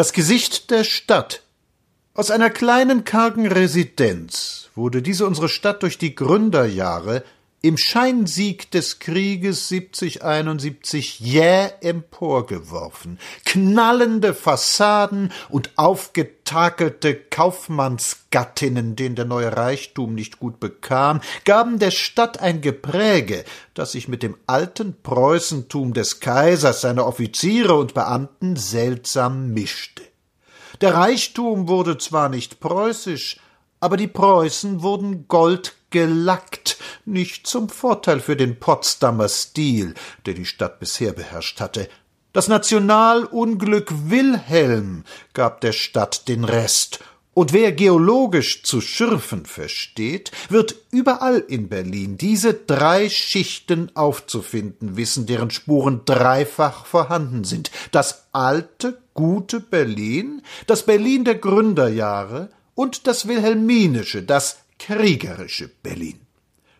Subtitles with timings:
[0.00, 1.42] Das Gesicht der Stadt.
[2.14, 7.22] Aus einer kleinen kargen Residenz wurde diese unsere Stadt durch die Gründerjahre
[7.62, 13.18] im Scheinsieg des Krieges 7071 jäh emporgeworfen.
[13.44, 22.40] Knallende Fassaden und aufgetakelte Kaufmannsgattinnen, denen der neue Reichtum nicht gut bekam, gaben der Stadt
[22.40, 29.52] ein Gepräge, das sich mit dem alten Preußentum des Kaisers, seiner Offiziere und Beamten seltsam
[29.52, 30.02] mischte.
[30.80, 33.38] Der Reichtum wurde zwar nicht preußisch,
[33.80, 39.94] aber die Preußen wurden goldgelackt, nicht zum Vorteil für den Potsdamer Stil,
[40.26, 41.88] der die Stadt bisher beherrscht hatte.
[42.32, 45.04] Das Nationalunglück Wilhelm
[45.34, 47.00] gab der Stadt den Rest,
[47.32, 55.26] und wer geologisch zu schürfen versteht, wird überall in Berlin diese drei Schichten aufzufinden wissen,
[55.26, 57.70] deren Spuren dreifach vorhanden sind.
[57.92, 66.18] Das alte, gute Berlin, das Berlin der Gründerjahre und das wilhelminische, das kriegerische Berlin.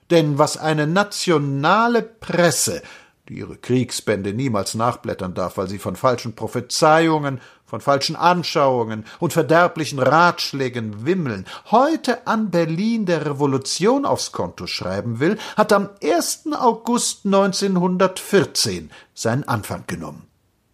[0.09, 2.81] Denn was eine nationale Presse,
[3.29, 9.35] die ihre Kriegsbände niemals nachblättern darf, weil sie von falschen Prophezeiungen, von falschen Anschauungen und
[9.35, 16.45] verderblichen Ratschlägen wimmeln, heute an Berlin der Revolution aufs Konto schreiben will, hat am 1.
[16.59, 20.30] August 1914 seinen Anfang genommen.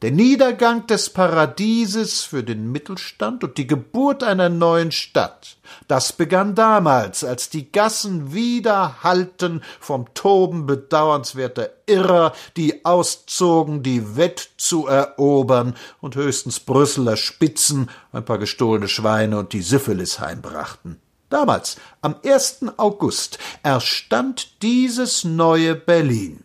[0.07, 5.57] Der Niedergang des Paradieses für den Mittelstand und die Geburt einer neuen Stadt,
[5.89, 14.17] das begann damals, als die Gassen wieder hallten vom Toben bedauernswerter Irrer, die auszogen, die
[14.17, 21.01] Wett zu erobern und höchstens Brüsseler Spitzen, ein paar gestohlene Schweine und die Syphilis heimbrachten.
[21.31, 22.61] Damals, am 1.
[22.77, 26.45] August, erstand dieses neue Berlin.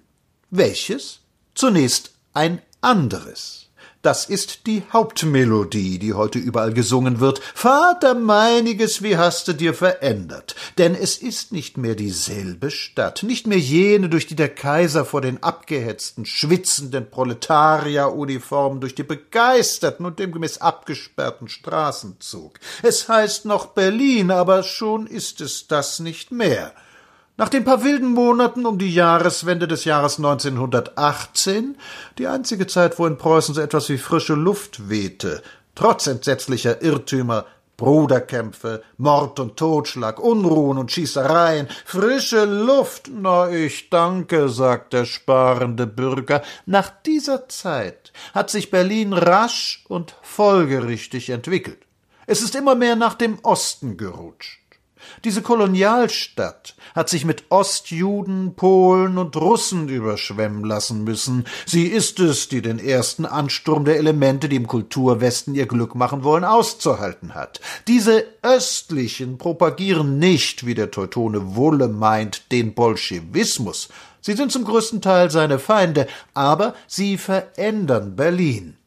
[0.49, 1.19] Welches?
[1.53, 3.61] Zunächst ein anderes.
[4.01, 7.39] Das ist die Hauptmelodie, die heute überall gesungen wird.
[7.53, 10.55] Vater meiniges, wie hast du dir verändert?
[10.79, 15.21] Denn es ist nicht mehr dieselbe Stadt, nicht mehr jene, durch die der Kaiser vor
[15.21, 22.59] den abgehetzten, schwitzenden Proletarieruniformen durch die begeisterten und demgemäß abgesperrten Straßen zog.
[22.81, 26.73] Es heißt noch Berlin, aber schon ist es das nicht mehr.
[27.37, 31.77] Nach den paar wilden Monaten um die Jahreswende des Jahres 1918,
[32.17, 35.41] die einzige Zeit, wo in Preußen so etwas wie frische Luft wehte,
[35.73, 37.45] trotz entsetzlicher Irrtümer,
[37.77, 45.87] Bruderkämpfe, Mord und Totschlag, Unruhen und Schießereien, frische Luft, na ich danke, sagt der sparende
[45.87, 46.43] Bürger.
[46.67, 51.79] Nach dieser Zeit hat sich Berlin rasch und folgerichtig entwickelt.
[52.27, 54.60] Es ist immer mehr nach dem Osten gerutscht.
[55.23, 61.45] Diese Kolonialstadt hat sich mit Ostjuden, Polen und Russen überschwemmen lassen müssen.
[61.65, 66.23] Sie ist es, die den ersten Ansturm der Elemente, die im Kulturwesten ihr Glück machen
[66.23, 67.61] wollen, auszuhalten hat.
[67.87, 73.89] Diese Östlichen propagieren nicht, wie der Teutone Wulle meint, den Bolschewismus.
[74.21, 78.77] Sie sind zum größten Teil seine Feinde, aber sie verändern Berlin.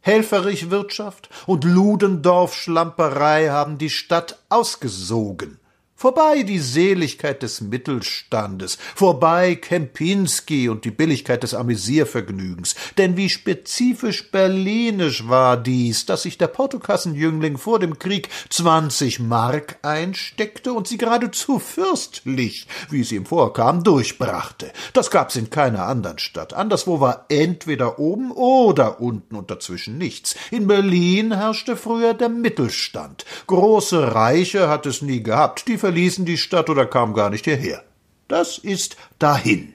[0.00, 5.58] Helferichwirtschaft und Ludendorff-Schlamperei haben die Stadt ausgesogen.
[6.02, 12.74] Vorbei die Seligkeit des Mittelstandes, vorbei Kempinski und die Billigkeit des Amüsiervergnügens.
[12.98, 19.78] Denn wie spezifisch berlinisch war dies, dass sich der Portokassenjüngling vor dem Krieg zwanzig Mark
[19.82, 24.72] einsteckte und sie geradezu fürstlich, wie es ihm vorkam, durchbrachte.
[24.94, 26.52] Das gab's in keiner anderen Stadt.
[26.52, 30.34] Anderswo war entweder oben oder unten und dazwischen nichts.
[30.50, 33.24] In Berlin herrschte früher der Mittelstand.
[33.46, 35.68] Große Reiche hat es nie gehabt.
[35.68, 37.82] Die verließen die Stadt oder kamen gar nicht hierher.
[38.26, 39.74] Das ist dahin.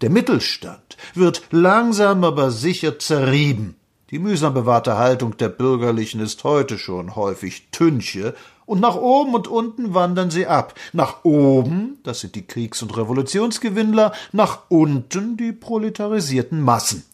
[0.00, 3.76] Der Mittelstand wird langsam aber sicher zerrieben.
[4.10, 8.34] Die mühsam bewahrte Haltung der Bürgerlichen ist heute schon häufig Tünche,
[8.64, 10.74] und nach oben und unten wandern sie ab.
[10.94, 17.04] Nach oben, das sind die Kriegs- und Revolutionsgewinnler, nach unten die proletarisierten Massen.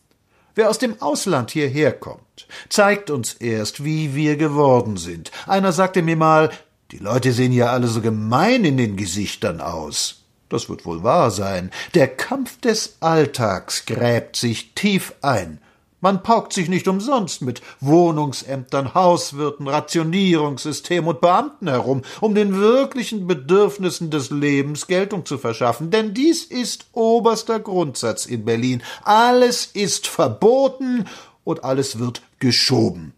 [0.55, 5.31] Wer aus dem Ausland hierher kommt, zeigt uns erst, wie wir geworden sind.
[5.47, 6.51] Einer sagte mir mal,
[6.97, 10.22] die Leute sehen ja alle so gemein in den Gesichtern aus.
[10.48, 11.71] Das wird wohl wahr sein.
[11.95, 15.60] Der Kampf des Alltags gräbt sich tief ein.
[16.01, 23.27] Man paukt sich nicht umsonst mit Wohnungsämtern, Hauswirten, Rationierungssystem und Beamten herum, um den wirklichen
[23.27, 25.91] Bedürfnissen des Lebens Geltung zu verschaffen.
[25.91, 28.83] Denn dies ist oberster Grundsatz in Berlin.
[29.03, 31.04] Alles ist verboten
[31.45, 33.13] und alles wird geschoben.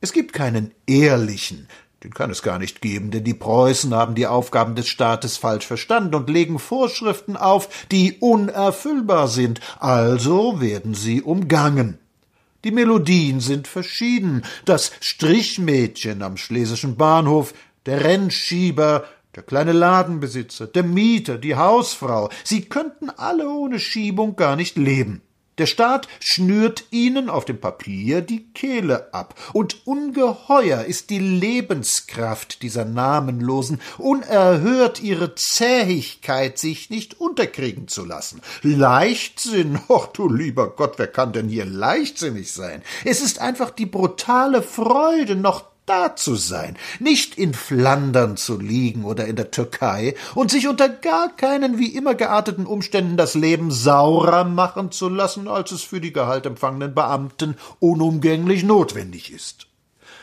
[0.00, 1.68] Es gibt keinen ehrlichen,
[2.02, 5.66] den kann es gar nicht geben, denn die Preußen haben die Aufgaben des Staates falsch
[5.66, 11.98] verstanden und legen Vorschriften auf, die unerfüllbar sind, also werden sie umgangen.
[12.64, 14.44] Die Melodien sind verschieden.
[14.64, 17.54] Das Strichmädchen am schlesischen Bahnhof,
[17.86, 19.04] der Rennschieber,
[19.34, 25.22] der kleine Ladenbesitzer, der Mieter, die Hausfrau, sie könnten alle ohne Schiebung gar nicht leben.
[25.60, 32.62] Der Staat schnürt ihnen auf dem Papier die Kehle ab, und ungeheuer ist die Lebenskraft
[32.62, 38.40] dieser Namenlosen, unerhört ihre Zähigkeit, sich nicht unterkriegen zu lassen.
[38.62, 42.82] Leichtsinn, ach du lieber Gott, wer kann denn hier leichtsinnig sein?
[43.04, 49.04] Es ist einfach die brutale Freude, noch da zu sein, nicht in Flandern zu liegen
[49.04, 53.72] oder in der Türkei und sich unter gar keinen wie immer gearteten Umständen das Leben
[53.72, 59.66] saurer machen zu lassen, als es für die gehaltempfangenen Beamten unumgänglich notwendig ist.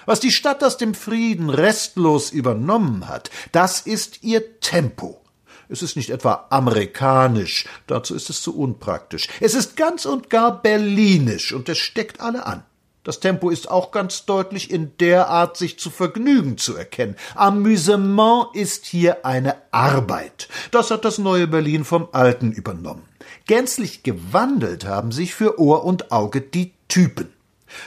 [0.05, 5.21] Was die Stadt aus dem Frieden restlos übernommen hat, das ist ihr Tempo.
[5.67, 9.27] Es ist nicht etwa amerikanisch, dazu ist es zu unpraktisch.
[9.41, 12.63] Es ist ganz und gar berlinisch und es steckt alle an.
[13.07, 17.15] Das Tempo ist auch ganz deutlich in der Art, sich zu vergnügen zu erkennen.
[17.35, 20.49] Amüsement ist hier eine Arbeit.
[20.71, 23.03] Das hat das neue Berlin vom Alten übernommen.
[23.45, 27.31] Gänzlich gewandelt haben sich für Ohr und Auge die Typen.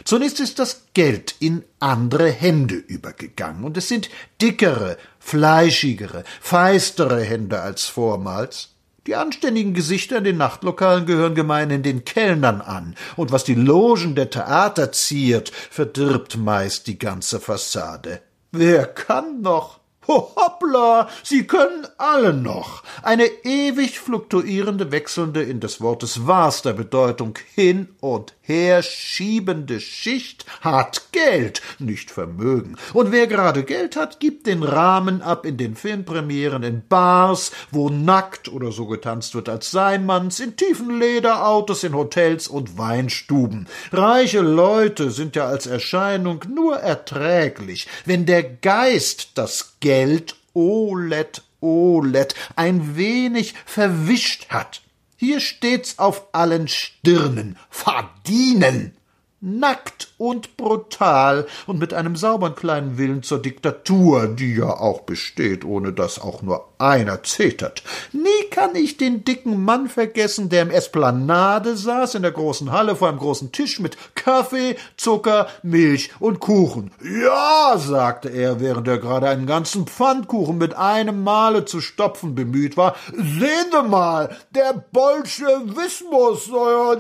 [0.05, 4.09] Zunächst ist das Geld in andere Hände übergegangen, und es sind
[4.41, 8.70] dickere, fleischigere, feistere Hände als vormals.
[9.07, 14.15] Die anständigen Gesichter in den Nachtlokalen gehören gemeinhin den Kellnern an, und was die Logen
[14.15, 18.21] der Theater ziert, verdirbt meist die ganze Fassade.
[18.53, 19.80] Wer kann noch?
[20.09, 22.83] Ho, hoppla, sie können alle noch.
[23.03, 31.13] Eine ewig fluktuierende, wechselnde, in des Wortes wahrster Bedeutung hin und her schiebende Schicht hat
[31.13, 32.77] Geld, nicht Vermögen.
[32.95, 37.91] Und wer gerade Geld hat, gibt den Rahmen ab in den Filmpremieren, in Bars, wo
[37.91, 43.69] nackt oder so getanzt wird als Seimanns, in tiefen Lederautos, in Hotels und Weinstuben.
[43.93, 52.35] Reiche Leute sind ja als Erscheinung nur erträglich, wenn der Geist das Geld Olet Olet
[52.57, 54.83] ein wenig verwischt hat.
[55.17, 57.59] Hier steht's auf allen Stirnen.
[57.69, 58.97] Verdienen!
[59.41, 65.65] Nackt und brutal und mit einem sauberen kleinen Willen zur Diktatur, die ja auch besteht,
[65.65, 67.83] ohne dass auch nur einer zetert.
[68.13, 72.97] Nie kann ich den dicken Mann vergessen, der im Esplanade saß, in der großen Halle
[72.97, 76.91] vor einem großen Tisch mit Kaffee, Zucker, Milch und Kuchen.
[77.03, 82.77] Ja, sagte er, während er gerade einen ganzen Pfannkuchen mit einem Male zu stopfen bemüht
[82.77, 86.51] war, sehen Sie mal, der Bolschewismus,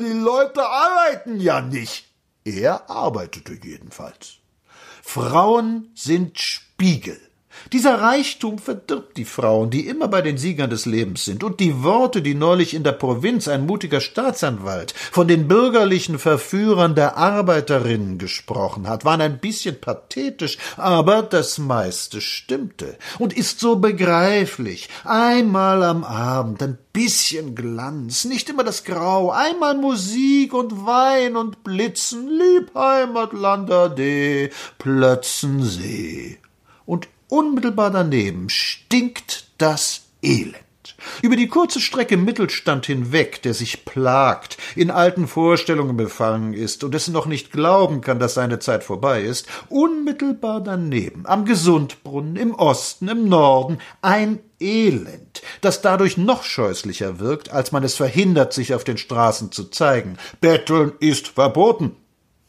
[0.00, 2.09] die Leute arbeiten ja nicht.
[2.50, 4.38] Er arbeitete jedenfalls.
[5.02, 7.20] Frauen sind Spiegel.
[7.72, 11.82] Dieser Reichtum verdirbt die Frauen, die immer bei den Siegern des Lebens sind, und die
[11.82, 18.18] Worte, die neulich in der Provinz ein mutiger Staatsanwalt von den bürgerlichen Verführern der Arbeiterinnen
[18.18, 24.88] gesprochen hat, waren ein bisschen pathetisch, aber das meiste stimmte und ist so begreiflich.
[25.04, 31.62] Einmal am Abend ein bisschen Glanz, nicht immer das Grau, einmal Musik und Wein und
[31.62, 36.38] Blitzen, lieb Heimatland ade, Plötzensee.
[36.86, 40.56] Und Unmittelbar daneben stinkt das Elend.
[41.22, 46.92] Über die kurze Strecke Mittelstand hinweg, der sich plagt, in alten Vorstellungen befangen ist und
[46.92, 52.52] dessen noch nicht glauben kann, dass seine Zeit vorbei ist, unmittelbar daneben, am Gesundbrunnen, im
[52.52, 58.75] Osten, im Norden, ein Elend, das dadurch noch scheußlicher wirkt, als man es verhindert, sich
[58.75, 60.18] auf den Straßen zu zeigen.
[60.40, 61.94] Betteln ist verboten.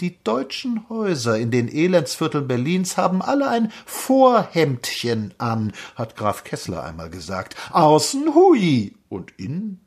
[0.01, 6.83] Die deutschen Häuser in den Elendsvierteln Berlins haben alle ein Vorhemdchen an, hat Graf Kessler
[6.83, 7.55] einmal gesagt.
[7.71, 9.79] Außen hui und innen?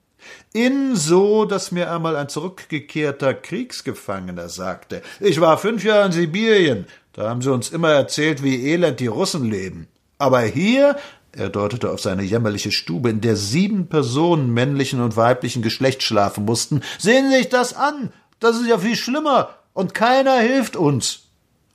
[0.53, 6.87] In so, dass mir einmal ein zurückgekehrter Kriegsgefangener sagte, ich war fünf Jahre in Sibirien,
[7.13, 9.89] da haben sie uns immer erzählt, wie elend die Russen leben.
[10.19, 10.97] Aber hier,
[11.33, 16.45] er deutete auf seine jämmerliche Stube, in der sieben Personen männlichen und weiblichen Geschlechts schlafen
[16.45, 21.25] mussten, sehen Sie sich das an, das ist ja viel schlimmer, und keiner hilft uns.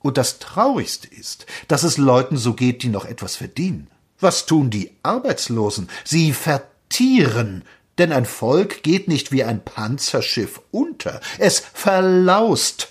[0.00, 3.88] Und das Traurigste ist, dass es Leuten so geht, die noch etwas verdienen.
[4.18, 5.88] Was tun die Arbeitslosen?
[6.04, 7.64] Sie vertieren,
[7.98, 12.88] denn ein Volk geht nicht wie ein Panzerschiff unter, es verlaust.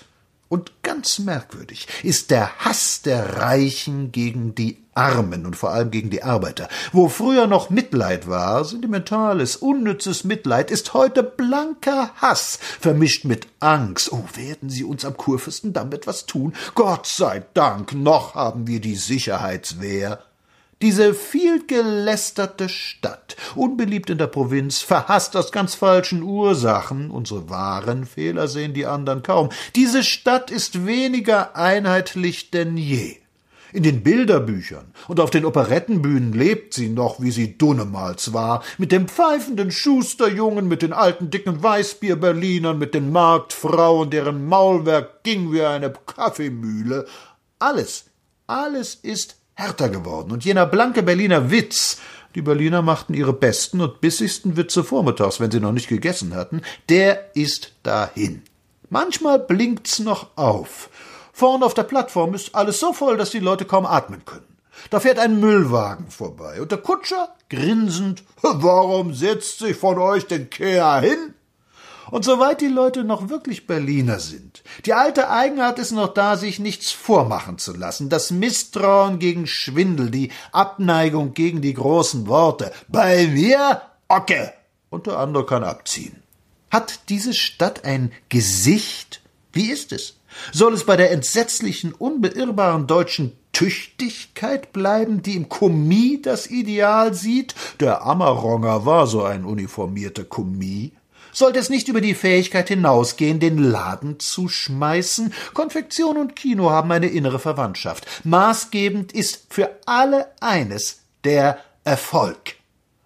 [0.48, 6.10] Und ganz merkwürdig ist der Hass der Reichen gegen die Armen und vor allem gegen
[6.10, 6.68] die Arbeiter.
[6.92, 14.12] Wo früher noch Mitleid war, sentimentales, unnützes Mitleid, ist heute blanker Hass, vermischt mit Angst.
[14.12, 16.52] Oh, werden sie uns am Kurfürstendamm etwas tun?
[16.74, 20.18] Gott sei Dank, noch haben wir die Sicherheitswehr.
[20.82, 28.48] Diese vielgelästerte Stadt, unbeliebt in der Provinz, verhasst aus ganz falschen Ursachen, unsere wahren Fehler
[28.48, 33.19] sehen die anderen kaum, diese Stadt ist weniger einheitlich denn je.
[33.72, 38.92] In den Bilderbüchern und auf den Operettenbühnen lebt sie noch, wie sie dunnemals war, mit
[38.92, 45.62] dem pfeifenden Schusterjungen, mit den alten dicken Weißbier-Berlinern, mit den Marktfrauen, deren Maulwerk ging wie
[45.62, 47.06] eine Kaffeemühle.
[47.58, 48.06] Alles,
[48.46, 50.32] alles ist härter geworden.
[50.32, 51.98] Und jener blanke Berliner Witz,
[52.34, 56.62] die Berliner machten ihre besten und bissigsten Witze vormittags, wenn sie noch nicht gegessen hatten,
[56.88, 58.42] der ist dahin.
[58.88, 60.89] Manchmal blinkt's noch auf.
[61.40, 64.58] Vorn auf der Plattform ist alles so voll, dass die Leute kaum atmen können.
[64.90, 70.50] Da fährt ein Müllwagen vorbei und der Kutscher, grinsend, warum setzt sich von euch den
[70.50, 71.32] Kehr hin?
[72.10, 76.58] Und soweit die Leute noch wirklich Berliner sind, die alte Eigenart ist noch da, sich
[76.58, 82.70] nichts vormachen zu lassen, das Misstrauen gegen Schwindel, die Abneigung gegen die großen Worte.
[82.88, 84.52] Bei mir Ocke!
[84.90, 86.22] Und der andere kann abziehen.
[86.70, 89.22] Hat diese Stadt ein Gesicht?
[89.54, 90.19] Wie ist es?
[90.52, 97.54] Soll es bei der entsetzlichen, unbeirrbaren deutschen Tüchtigkeit bleiben, die im Kommis das Ideal sieht?
[97.80, 100.90] Der Ammeronger war so ein uniformierter Kommis
[101.32, 105.32] sollte es nicht über die Fähigkeit hinausgehen, den Laden zu schmeißen?
[105.54, 108.06] Konfektion und Kino haben eine innere Verwandtschaft.
[108.24, 112.59] Maßgebend ist für alle eines der Erfolg.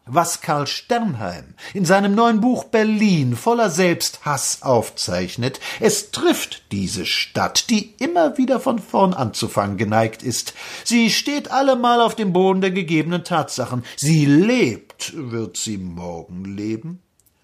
[0.07, 7.71] Was Karl Sternheim in seinem neuen Buch Berlin voller Selbsthass aufzeichnet, es trifft diese Stadt,
[7.71, 10.53] die immer wieder von vorn anzufangen geneigt ist.
[10.85, 13.83] Sie steht allemal auf dem Boden der gegebenen Tatsachen.
[13.97, 17.01] Sie lebt, wird sie morgen leben?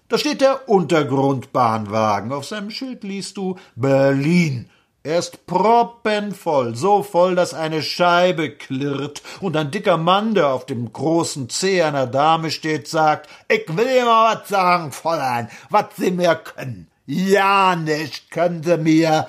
[0.07, 2.31] Da steht der Untergrundbahnwagen.
[2.31, 4.69] Auf seinem Schild liest du Berlin.
[5.03, 10.67] Er ist proppenvoll, so voll, dass eine Scheibe klirrt und ein dicker Mann, der auf
[10.67, 15.85] dem großen Zeh einer Dame steht, sagt, ich will dir mal was sagen, Fräulein, was
[15.97, 16.87] Sie mir können.
[17.07, 19.25] Ja, nicht können Sie mir.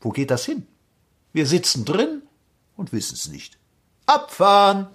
[0.00, 0.66] Wo geht das hin?
[1.34, 2.22] Wir sitzen drin
[2.76, 3.58] und wissen's nicht.
[4.06, 4.88] Abfahren!